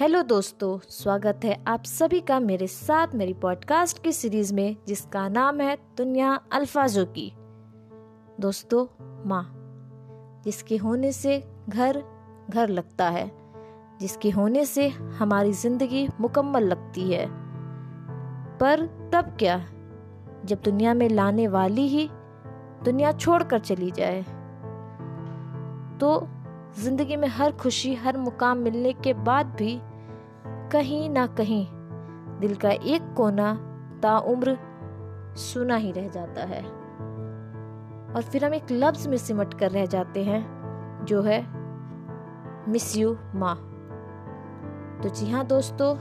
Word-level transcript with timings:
Hello 0.00 0.22
दोस्तों, 0.22 0.78
स्वागत 0.88 1.40
है 1.44 1.64
आप 1.66 1.84
सभी 1.84 2.20
का 2.20 2.40
मेरे 2.40 2.66
साथ 2.66 3.06
मेरी 3.14 3.34
पॉडकास्ट 3.34 4.02
की 4.02 4.12
सीरीज़ 4.12 4.54
में, 4.54 4.76
जिसका 4.86 5.28
नाम 5.28 5.60
है 5.60 5.78
दुनिया 5.96 6.40
अल्फाजों 6.52 7.06
की। 7.06 7.32
दोस्तों, 8.40 8.86
माँ, 9.26 9.54
जिसके 10.44 10.76
होने 10.76 11.12
से 11.12 11.44
घर 11.68 12.02
घर 12.50 12.68
लगता 12.68 13.08
है, 13.08 13.32
जिसके 14.00 14.30
होने 14.30 14.64
से 14.64 14.88
हमारी 14.88 15.52
ज़िंदगी 15.52 16.08
मुकम्मल 16.20 16.62
लगती 16.62 17.12
है। 17.12 17.26
पर 18.58 19.10
तब 19.12 19.36
क्या, 19.38 19.58
जब 20.44 20.62
दुनिया 20.64 20.94
में 20.94 21.08
लाने 21.08 21.48
वाली 21.48 21.88
ही 21.88 22.08
दुनिया 22.84 23.12
छोड़कर 23.12 23.58
चली 23.58 23.90
जाए? 23.90 24.22
तो 25.98 26.28
ज़िंदगी 26.76 27.16
में 27.16 27.28
हर 27.28 27.52
खुशी, 27.52 27.94
हर 27.94 28.16
मुकाम 28.16 28.58
मिलने 28.58 28.92
के 28.92 29.14
बाद 29.14 29.46
भी 29.46 29.80
कहीं 30.72 31.10
ना 31.10 31.26
कहीं 31.26 31.66
दिल 32.40 32.54
का 32.54 32.70
एक 32.70 33.14
कोना 33.16 33.54
ताउम्र 34.02 34.58
सुना 35.36 35.76
ही 35.76 35.92
रह 35.92 36.08
जाता 36.08 36.44
है। 36.44 36.62
और 38.14 38.22
फिर 38.22 38.44
हम 38.44 38.54
एक 38.54 38.66
लफ्ज 38.70 39.06
में 39.06 39.16
सिमट 39.16 39.54
कर 39.54 39.70
रह 39.70 39.86
जाते 39.86 40.24
हैं, 40.24 41.04
जो 41.04 41.22
है 41.22 41.40
मिस 42.68 42.96
यू 42.96 43.16
माँ। 43.34 43.54
तो 45.02 45.08
जी 45.08 45.30
हाँ 45.30 45.46
दोस्तों, 45.46 45.96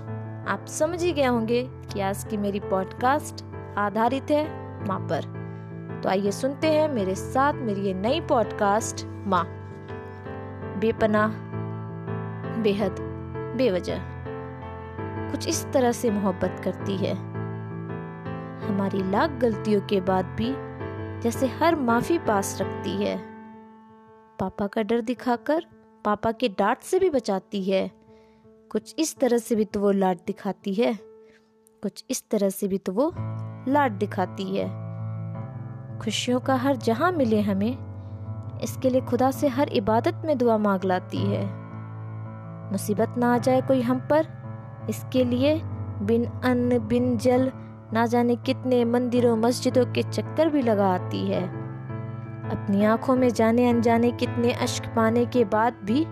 आप 0.46 0.66
समझ 0.68 1.04
ही 1.04 1.14
गए 1.14 1.26
होंगे 1.26 1.64
कि 1.94 2.00
आज 2.00 2.24
की 2.24 2.38
मेरी 2.38 2.60
पॉडकास्ट 2.60 3.46
आधारित 3.78 4.32
है 4.32 4.46
माँ 4.88 5.00
पर। 5.00 5.22
तो 6.04 6.10
आइए 6.10 6.32
सुनते 6.32 6.68
हैं 6.68 6.90
मेरे 6.90 7.16
साथ 7.16 7.54
मेरी 7.54 7.82
ये 7.82 7.94
नई 7.94 8.22
पॉडकास्ट 8.22 9.06
माँ। 9.06 9.57
बेपना 10.80 11.28
बेहद, 12.64 12.96
बेवजह। 13.58 14.00
कुछ 15.32 15.48
इस 15.48 15.66
तरह 15.74 15.92
से 15.92 16.12
मोहब्बत 16.12 16.62
करती 16.64 16.98
है। 16.98 17.14
हमारी 18.68 19.12
लाख 19.12 19.30
गलतियों 19.32 19.82
के 19.82 20.02
बाद 20.02 20.26
भी 20.26 20.54
जैसे 21.22 21.48
हर 21.48 21.76
माफ़ी 21.76 22.18
पास 22.20 22.58
रखती 22.62 22.92
है। 22.92 23.18
पापा 24.40 24.68
का 24.68 24.82
डर 24.82 25.02
दिखाकर 25.02 25.66
पापा 26.06 26.32
के 26.32 26.50
डांट 26.50 26.80
से 26.80 27.00
भी 27.00 27.10
बचाती 27.10 27.64
है। 27.64 27.92
कुछ 28.72 28.96
इस 29.00 29.18
तरह 29.18 29.38
से 29.38 29.56
भी 29.56 29.66
तो 29.66 29.80
वो 29.80 29.92
लाड 29.92 30.18
दिखाती 30.28 30.74
है। 30.74 30.94
कुछ 31.82 32.06
इस 32.10 32.30
तरह 32.30 32.50
से 32.50 32.68
भी 32.68 32.78
तो 32.78 32.94
वो 32.94 33.14
लाड 33.72 33.92
दिखाती 33.92 34.58
है। 34.58 34.68
खुशियों 36.00 36.40
का 36.40 36.56
हर 36.56 36.76
जहाँ 36.76 37.12
मिले 37.12 37.42
हमें 37.42 37.87
इसके 38.64 38.90
लिए 38.90 39.02
खुदा 39.02 39.32
से 39.32 39.48
हर 39.48 39.70
इबादत 39.70 40.22
में 40.26 40.38
दुआ 40.38 40.58
मांग 40.58 40.84
लाती 40.84 41.18
है। 41.18 41.46
मुसीबत 42.72 43.16
ना 43.18 43.34
आ 43.34 43.38
जाए 43.38 43.62
कोई 43.62 43.82
हम 43.82 44.00
पर। 44.00 44.28
इसके 44.90 45.24
लिए 45.24 45.62
बिन 46.02 46.26
अन्न 46.26 46.80
बिन 46.80 47.18
जल, 47.18 47.52
ना 47.94 48.06
जाने 48.06 48.36
कितने 48.36 48.86
मंदिरों, 48.86 49.38
मस्जिदों 49.38 49.86
के 49.86 50.04
चक्कर 50.04 50.50
भी 50.50 50.62
लगा 50.62 50.88
आती 50.88 51.28
है। 51.28 51.44
अपनी 52.50 52.86
आँखों 52.86 53.16
में 53.16 53.30
जाने 53.30 53.70
अनजाने 53.70 54.12
कितने 54.12 54.54
अश्क 54.54 54.86
पाने 54.96 55.26
के 55.26 55.46
बाद 55.46 55.76
भी 55.84 56.04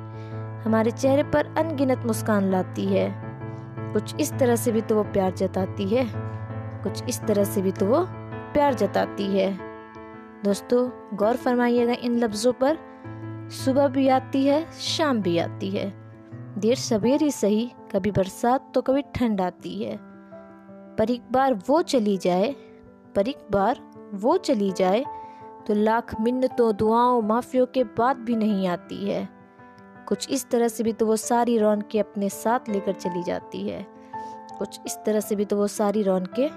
हमारे 0.65 0.91
चेहरे 0.91 1.23
पर 1.23 1.55
अनगिनत 1.57 2.03
मुस्कान 2.05 2.43
लाती 2.43 2.85
है। 2.85 3.15
कुछ 3.93 4.15
इस 4.15 4.33
तरह 4.33 4.55
से 4.55 4.71
भी 4.71 4.81
तो 4.81 4.95
वो 4.95 5.03
प्यार 5.03 5.31
जताती 5.31 5.87
है। 5.87 6.05
कुछ 6.83 7.03
इस 7.03 7.21
तरह 7.21 7.43
से 7.43 7.61
भी 7.61 7.71
तो 7.71 7.85
वो 7.85 8.05
प्यार 8.53 8.73
जताती 8.73 9.39
है। 9.39 9.74
दोस्तों, 10.45 10.89
गौर 11.17 11.35
फरमाइएगा 11.35 11.93
इन 11.93 12.17
लफ्ज़ों 12.17 12.51
पर। 12.53 12.77
सुबह 13.51 13.87
भी 13.87 14.07
आती 14.07 14.45
है, 14.45 14.71
शाम 14.71 15.21
भी 15.21 15.37
आती 15.37 15.69
है। 15.69 15.93
देर 16.57 16.75
सवेर 16.75 17.21
ही 17.21 17.31
सही, 17.31 17.71
कभी 17.91 18.11
बरसात 18.11 18.71
तो 18.73 18.81
कभी 18.81 19.01
ठंड 19.15 19.41
आती 19.41 19.83
है। 19.83 19.97
पर 20.95 21.11
एक 21.11 21.21
बार 21.31 21.53
वो 21.67 21.81
चली 21.81 22.17
जाए, 22.17 22.55
पर 23.15 23.27
एक 23.27 23.47
बार 23.51 23.79
वो 24.13 24.37
चली 24.37 24.71
जाए 24.71 25.05
तो 25.67 25.73
लाख 25.73 26.21
मिन्नतों 26.21 26.75
दुआओं, 26.75 27.21
माफियों 27.21 27.65
के 27.65 27.83
बाद 27.83 28.17
भी 28.17 28.35
नहीं 28.35 28.67
आती 28.67 29.09
है। 29.09 29.27
कुछ 30.07 30.29
इस 30.29 30.49
तरह 30.49 30.67
से 30.67 30.83
भी 30.83 30.93
तो 30.93 31.05
वो 31.05 31.15
सारी 31.15 31.57
रौनकें 31.57 31.99
अपने 31.99 32.29
साथ 32.29 32.69
लेकर 32.69 32.93
चली 32.93 33.23
जाती 33.23 33.67
है। 33.69 33.85
कुछ 34.57 34.79
इस 34.85 34.97
तरह 35.05 35.19
से 35.19 35.35
भी 35.35 35.45
तो 35.45 35.57
वो 35.57 35.67
सारी 35.67 36.03
रौनकें 36.03 36.47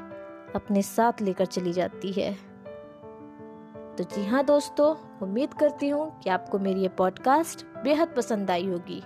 अपने 0.54 0.82
साथ 0.82 1.22
लेकर 1.22 1.46
चली 1.46 1.72
जाती 1.72 2.12
है। 2.12 2.57
तो 3.98 4.04
जी 4.04 4.26
हाँ 4.26 4.44
दोस्तों, 4.44 5.18
उम्मीद 5.22 5.54
करती 5.54 5.88
हूँ 5.88 6.20
कि 6.20 6.30
आपको 6.30 6.58
मेरी 6.58 6.80
ये 6.80 6.88
पॉडकास्ट 6.88 7.66
बेहद 7.84 8.14
पसंद 8.16 8.50
आई 8.50 8.66
होगी। 8.66 9.02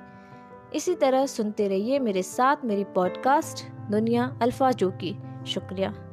इसी 0.75 0.94
तरह 0.94 1.26
सुनते 1.26 1.69
रहिए 1.69 1.98
मेरे 1.98 2.22
साथ 2.22 2.56
मेरी 2.64 2.84
पॉडकास्ट 2.84 3.91
दुनिया 3.91 4.38
अल्फाजो 4.42 4.91
की। 4.91 5.22
शुक्रिया। 5.47 6.11